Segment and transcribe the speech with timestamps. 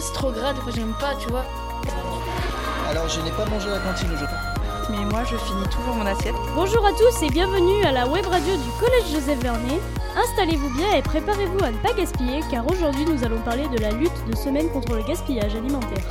[0.00, 1.44] c'est trop gras, des fois j'aime pas, tu vois.
[2.88, 4.36] Alors je n'ai pas mangé à la cantine aujourd'hui.
[4.90, 6.34] Mais moi je finis toujours mon assiette.
[6.54, 9.80] Bonjour à tous et bienvenue à la web radio du Collège Joseph Vernet.
[10.16, 13.90] Installez-vous bien et préparez-vous à ne pas gaspiller car aujourd'hui nous allons parler de la
[13.90, 16.04] lutte de semaine contre le gaspillage alimentaire.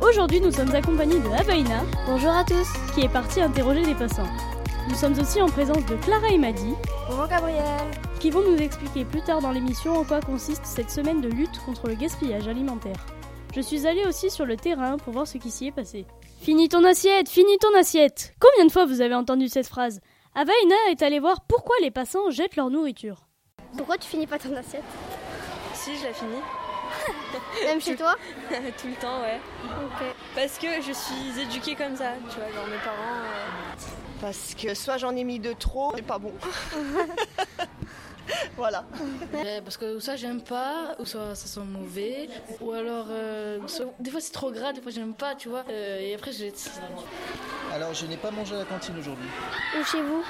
[0.00, 1.82] Aujourd'hui nous sommes accompagnés de Abaina.
[2.06, 2.68] Bonjour à tous.
[2.94, 4.28] Qui est partie interroger les passants.
[4.88, 6.74] Nous sommes aussi en présence de Clara et Madi.
[7.08, 7.64] Bonjour Gabriel.
[8.20, 11.58] Qui vont nous expliquer plus tard dans l'émission en quoi consiste cette semaine de lutte
[11.66, 13.04] contre le gaspillage alimentaire.
[13.54, 16.06] Je suis allée aussi sur le terrain pour voir ce qui s'y est passé.
[16.40, 18.34] Finis ton assiette, finis ton assiette.
[18.40, 20.00] Combien de fois vous avez entendu cette phrase?
[20.34, 23.26] Avaina est allée voir pourquoi les passants jettent leur nourriture.
[23.76, 24.82] Pourquoi tu finis pas ton assiette?
[25.74, 26.42] Si, je la finis.
[27.64, 28.16] Même chez toi?
[28.50, 29.38] Tout le temps, ouais.
[30.34, 33.22] Parce que je suis éduquée comme ça, tu vois, genre mes parents.
[33.22, 36.32] euh, Parce que soit j'en ai mis de trop, c'est pas bon.
[38.56, 38.84] voilà.
[39.34, 42.28] Euh, parce que ça j'aime pas, ou soit ça sent mauvais,
[42.60, 45.64] ou alors euh, soit- des fois c'est trop gras, des fois j'aime pas, tu vois.
[45.70, 46.70] Euh, et après je jette.
[47.72, 49.28] Alors je n'ai pas mangé à la cantine aujourd'hui.
[49.78, 50.24] Ou chez vous?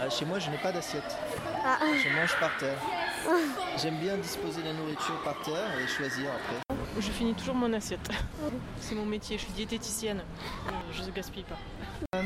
[0.00, 1.16] Ah, chez moi je n'ai pas d'assiette.
[1.64, 1.84] Ah, ah.
[2.02, 2.78] Je mange par terre.
[3.76, 6.76] J'aime bien disposer la nourriture par terre et choisir après.
[6.98, 8.08] Je finis toujours mon assiette.
[8.80, 10.20] C'est mon métier, je suis diététicienne.
[10.20, 11.56] Euh, Je ne gaspille pas.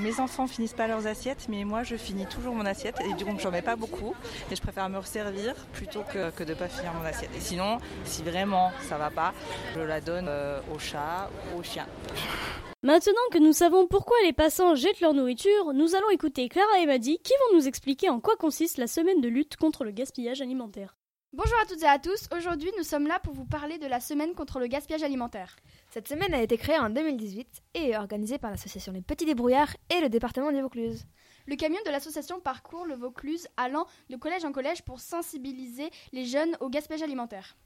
[0.05, 3.41] Mes enfants finissent pas leurs assiettes, mais moi je finis toujours mon assiette et donc
[3.41, 4.15] j'en mets pas beaucoup.
[4.51, 7.31] Et je préfère me resservir plutôt que, que de pas finir mon assiette.
[7.35, 9.33] Et sinon, si vraiment ça va pas,
[9.75, 11.87] je la donne euh, au chat ou au chien.
[12.83, 16.87] Maintenant que nous savons pourquoi les passants jettent leur nourriture, nous allons écouter Clara et
[16.87, 20.43] Madi qui vont nous expliquer en quoi consiste la semaine de lutte contre le gaspillage
[20.43, 20.99] alimentaire.
[21.37, 23.99] Bonjour à toutes et à tous, aujourd'hui nous sommes là pour vous parler de la
[23.99, 25.57] semaine contre le gaspillage alimentaire.
[25.91, 29.75] Cette semaine a été créée en 2018 et est organisée par l'association Les Petits Débrouillards
[29.91, 31.07] et le département du Vaucluse.
[31.49, 36.25] Le camion de l'association parcourt le Vaucluse allant de collège en collège pour sensibiliser les
[36.25, 37.57] jeunes au gaspillage alimentaire.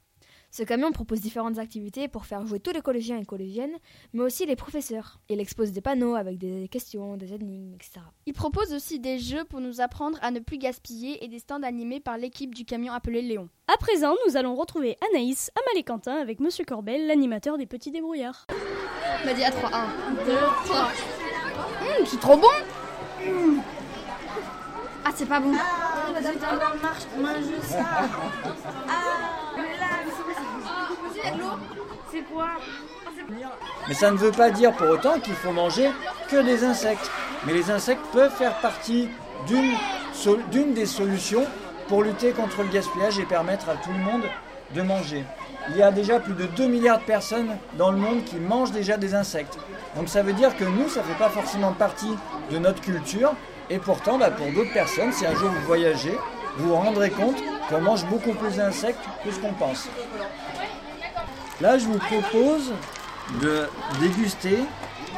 [0.51, 3.75] Ce camion propose différentes activités pour faire jouer tous les collégiens et collégiennes,
[4.13, 5.19] mais aussi les professeurs.
[5.29, 8.01] Il expose des panneaux avec des questions, des énigmes, etc.
[8.25, 11.61] Il propose aussi des jeux pour nous apprendre à ne plus gaspiller et des stands
[11.61, 13.47] animés par l'équipe du camion appelé Léon.
[13.71, 17.91] À présent, nous allons retrouver Anaïs, Amal et Quentin avec Monsieur Corbel, l'animateur des Petits
[17.91, 18.47] Débrouillards.
[19.25, 19.85] m'a dit à 3, 1,
[20.25, 20.31] 2,
[20.65, 20.79] 3.
[20.81, 22.47] Hum, c'est trop bon
[25.05, 25.53] Ah, c'est pas bon.
[33.87, 35.89] Mais ça ne veut pas dire pour autant qu'il faut manger
[36.29, 37.09] que des insectes.
[37.45, 39.09] Mais les insectes peuvent faire partie
[39.47, 41.45] d'une des solutions
[41.87, 44.23] pour lutter contre le gaspillage et permettre à tout le monde
[44.75, 45.23] de manger.
[45.69, 48.71] Il y a déjà plus de 2 milliards de personnes dans le monde qui mangent
[48.71, 49.57] déjà des insectes.
[49.95, 52.15] Donc ça veut dire que nous, ça ne fait pas forcément partie
[52.51, 53.33] de notre culture.
[53.69, 56.17] Et pourtant, bah, pour d'autres personnes, si un jour vous voyagez,
[56.57, 57.37] vous vous rendrez compte
[57.69, 59.87] qu'on mange beaucoup plus d'insectes que ce qu'on pense.
[61.61, 62.73] Là, je vous propose
[63.41, 63.67] de
[63.99, 64.59] déguster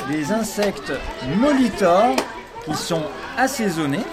[0.10, 0.92] des insectes
[1.38, 2.16] molitors
[2.66, 3.04] qui sont
[3.38, 4.04] assaisonnés.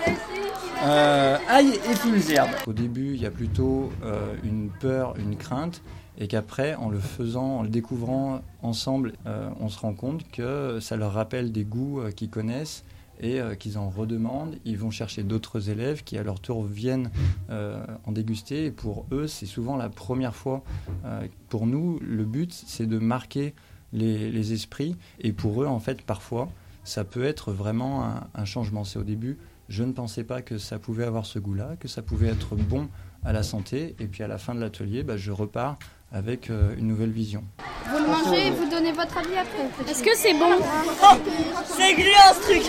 [0.85, 2.51] Euh, ail et fines herbes.
[2.69, 5.83] Au début, il y a plutôt euh, une peur, une crainte,
[6.19, 10.79] et qu'après, en le faisant, en le découvrant ensemble, euh, on se rend compte que
[10.81, 12.85] ça leur rappelle des goûts qu'ils connaissent
[13.21, 14.57] et euh, qu'ils en redemandent.
[14.65, 17.11] Ils vont chercher d'autres élèves qui, à leur tour, viennent
[17.51, 18.67] euh, en déguster.
[18.67, 20.63] Et pour eux, c'est souvent la première fois.
[21.05, 23.55] Euh, pour nous, le but, c'est de marquer
[23.93, 24.97] les, esprits.
[25.21, 26.49] Et pour eux, en fait, parfois,
[26.85, 28.85] ça peut être vraiment un, changement.
[28.85, 32.03] C'est au début, je ne pensais pas que ça pouvait avoir ce goût-là, que ça
[32.03, 32.89] pouvait être bon
[33.25, 33.95] à la santé.
[33.99, 35.79] Et puis à la fin de l'atelier, bah, je repars
[36.13, 37.45] avec une nouvelle vision.
[37.91, 40.59] Vous le mangez et vous donnez votre avis après Est-ce que c'est bon
[41.65, 42.63] C'est gluant ce truc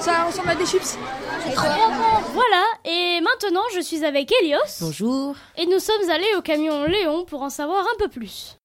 [0.00, 0.98] Ça ressemble à des chips.
[1.46, 4.58] Voilà, et maintenant je suis avec Elios.
[4.80, 5.36] Bonjour.
[5.56, 8.56] Et nous sommes allés au camion Léon pour en savoir un peu plus.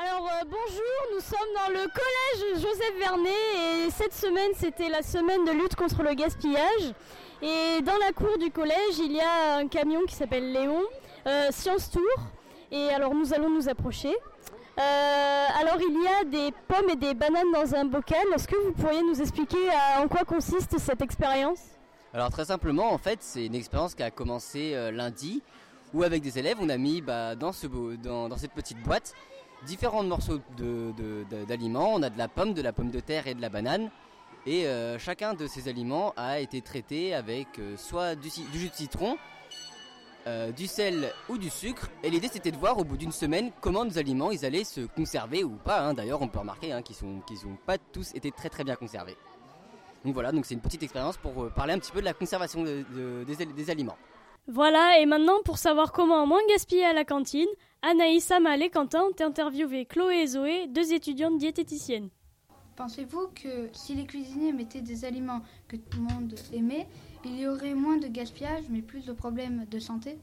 [0.00, 3.30] Alors euh, bonjour, nous sommes dans le collège Joseph Vernet
[3.86, 6.94] et cette semaine c'était la semaine de lutte contre le gaspillage.
[7.42, 10.82] Et dans la cour du collège il y a un camion qui s'appelle Léon,
[11.26, 12.02] euh, Science Tour.
[12.70, 14.14] Et alors nous allons nous approcher.
[14.78, 18.24] Euh, alors il y a des pommes et des bananes dans un bocal.
[18.34, 21.60] Est-ce que vous pourriez nous expliquer euh, en quoi consiste cette expérience?
[22.14, 25.42] Alors très simplement, en fait, c'est une expérience qui a commencé euh, lundi,
[25.94, 29.14] où avec des élèves, on a mis bah, dans, cette petite boîte
[29.66, 30.38] différents morceaux
[31.48, 31.94] d'aliments.
[31.94, 33.90] On a de la pomme, de la pomme de terre et de la banane.
[34.46, 34.66] Et
[34.98, 39.18] chacun de ces aliments a été traité avec soit du jus de citron,
[40.28, 41.88] euh, du sel ou du sucre.
[42.02, 44.82] Et l'idée c'était de voir au bout d'une semaine comment nos aliments ils allaient se
[44.82, 45.80] conserver ou pas.
[45.80, 45.94] hein.
[45.94, 48.76] D'ailleurs, on peut remarquer hein, qu'ils sont, qu'ils ont pas tous été très très bien
[48.76, 49.16] conservés.
[50.04, 52.14] Donc voilà, donc c'est une petite expérience pour euh, parler un petit peu de la
[52.14, 53.96] conservation de- de- des, al- des aliments.
[54.46, 57.48] Voilà, et maintenant pour savoir comment moins gaspiller à la cantine,
[57.82, 62.08] Anaïs, Amal et Quentin ont interviewé Chloé et Zoé, deux étudiantes diététiciennes.
[62.76, 66.86] Pensez-vous que si les cuisiniers mettaient des aliments que tout le monde aimait,
[67.24, 70.18] il y aurait moins de gaspillage mais plus de problèmes de santé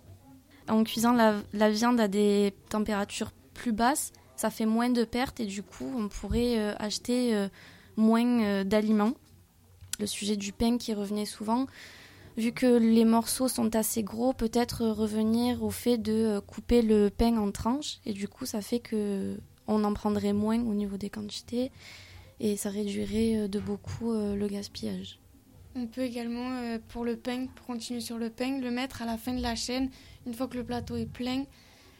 [0.68, 5.46] En cuisant la, viande à des températures plus basses, ça fait moins de pertes et
[5.46, 7.48] du coup on pourrait euh, acheter euh,
[7.96, 9.14] moins euh, d'aliments.
[10.00, 11.68] Le sujet du pain qui revenait souvent,
[12.36, 17.38] vu que les morceaux sont assez gros, peut-être revenir au fait de couper le pain
[17.38, 19.38] en tranches et du coup ça fait que
[19.68, 21.72] on en prendrait moins au niveau des quantités
[22.42, 25.20] et ça réduirait de beaucoup le gaspillage.
[25.76, 29.18] On peut également, pour le pain, pour continuer sur le pain, le mettre à la
[29.18, 29.90] fin de la chaîne,
[30.26, 31.44] une fois que le plateau est plein.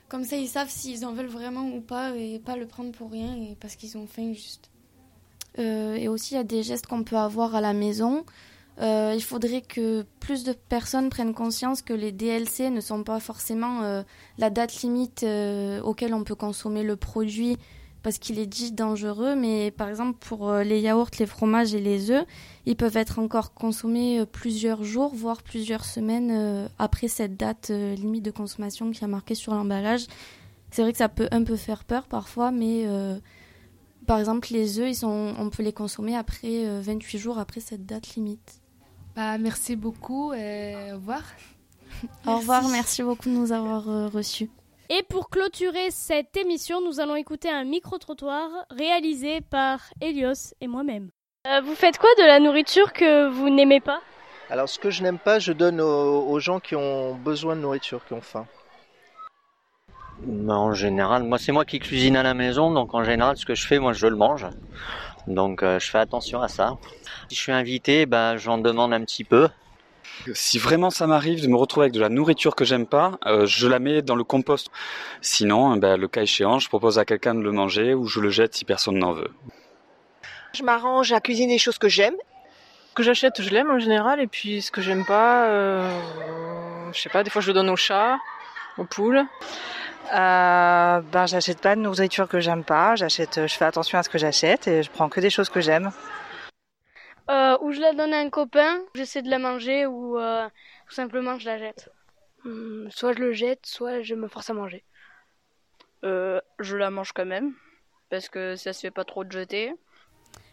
[0.08, 3.12] Comme ça, ils savent s'ils en veulent vraiment ou pas et pas le prendre pour
[3.12, 4.70] rien et parce qu'ils ont faim juste.
[5.58, 8.24] Euh, et aussi, il y a des gestes qu'on peut avoir à la maison.
[8.82, 13.20] Euh, il faudrait que plus de personnes prennent conscience que les DLC ne sont pas
[13.20, 14.04] forcément euh,
[14.38, 17.58] la date limite euh, auquel on peut consommer le produit
[18.06, 21.82] parce qu'il est dit dangereux, mais par exemple pour euh, les yaourts, les fromages et
[21.82, 22.24] les œufs,
[22.68, 27.70] ils peuvent être encore consommés euh, plusieurs jours, voire plusieurs semaines euh, après cette date
[27.72, 30.06] limite de consommation qui a marqué sur l'emballage.
[30.70, 32.86] C'est vrai que ça peut un peu faire peur parfois, mais
[34.06, 37.88] par exemple les œufs, ils sont, on peut les consommer après 28 jours après cette
[37.88, 38.62] date limite.
[39.16, 41.24] Bah, merci beaucoup et au revoir.
[42.28, 44.52] Au revoir, merci beaucoup de nous avoir reçus.
[44.90, 51.10] Et pour clôturer cette émission, nous allons écouter un micro-trottoir réalisé par Elios et moi-même.
[51.48, 54.02] Euh, vous faites quoi de la nourriture que vous n'aimez pas?
[54.50, 57.62] Alors ce que je n'aime pas, je donne aux, aux, gens qui ont besoin de
[57.62, 58.46] nourriture, qui ont faim.
[60.48, 63.56] En général, moi c'est moi qui cuisine à la maison, donc en général ce que
[63.56, 64.46] je fais, moi je le mange.
[65.26, 66.78] Donc euh, je fais attention à ça.
[67.30, 69.50] Si je suis invité, ben, j'en demande un petit peu.
[70.34, 73.46] Si vraiment ça m'arrive de me retrouver avec de la nourriture que j'aime pas, euh,
[73.46, 74.70] je la mets dans le compost.
[75.22, 78.30] Sinon, ben, le cas échéant, je propose à quelqu'un de le manger ou je le
[78.30, 79.32] jette si personne n'en veut.
[80.54, 82.16] Je m'arrange à cuisiner les choses que j'aime.
[82.90, 85.90] Ce que j'achète, je l'aime en général, et puis ce que j'aime pas, euh,
[86.94, 88.18] je sais pas, des fois je le donne aux chats,
[88.78, 89.26] aux poules.
[90.14, 92.96] Euh, ben, j'achète pas de nourriture que j'aime pas.
[92.96, 95.62] J'achète, je fais attention à ce que j'achète et je prends que des choses que
[95.62, 95.92] j'aime.
[97.30, 100.48] Euh, ou je la donne à un copain, j'essaie de la manger ou euh,
[100.88, 101.90] tout simplement je la jette.
[102.46, 104.84] Hum, soit je le jette, soit je me force à manger.
[106.04, 107.54] Euh, je la mange quand même,
[108.10, 109.74] parce que ça se fait pas trop de jeter.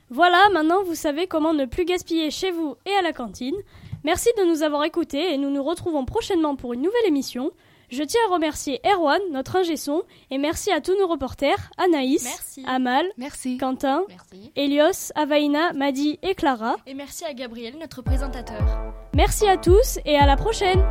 [0.08, 3.56] Voilà, maintenant vous savez comment ne plus gaspiller chez vous et à la cantine.
[4.04, 7.52] Merci de nous avoir écoutés et nous nous retrouvons prochainement pour une nouvelle émission.
[7.92, 12.24] Je tiens à remercier Erwan, notre ingé son, et merci à tous nos reporters, Anaïs,
[12.24, 12.64] merci.
[12.66, 13.58] Amal, merci.
[13.58, 14.50] Quentin, merci.
[14.56, 16.76] Elios, Avaina, Madi et Clara.
[16.86, 18.62] Et merci à Gabriel, notre présentateur.
[19.14, 20.82] Merci à tous et à la prochaine